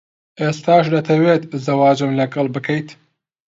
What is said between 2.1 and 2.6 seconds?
لەگەڵ